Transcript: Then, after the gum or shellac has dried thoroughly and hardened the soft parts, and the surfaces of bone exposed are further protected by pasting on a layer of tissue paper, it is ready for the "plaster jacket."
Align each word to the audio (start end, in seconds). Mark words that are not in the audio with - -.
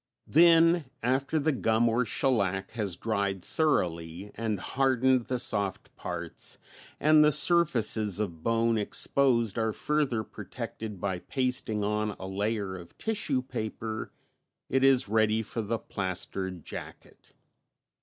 Then, 0.25 0.85
after 1.03 1.37
the 1.37 1.51
gum 1.51 1.87
or 1.87 2.05
shellac 2.05 2.71
has 2.71 2.95
dried 2.95 3.43
thoroughly 3.45 4.31
and 4.33 4.59
hardened 4.59 5.25
the 5.27 5.37
soft 5.37 5.95
parts, 5.95 6.57
and 6.99 7.23
the 7.23 7.31
surfaces 7.31 8.19
of 8.19 8.41
bone 8.41 8.79
exposed 8.79 9.59
are 9.59 9.71
further 9.71 10.23
protected 10.23 10.99
by 10.99 11.19
pasting 11.19 11.83
on 11.83 12.15
a 12.19 12.25
layer 12.25 12.75
of 12.75 12.97
tissue 12.97 13.43
paper, 13.43 14.11
it 14.69 14.83
is 14.83 15.07
ready 15.07 15.43
for 15.43 15.61
the 15.61 15.77
"plaster 15.77 16.49
jacket." 16.49 17.33